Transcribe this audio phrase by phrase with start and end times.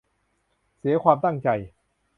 [0.77, 1.49] เสียความตั้งใจ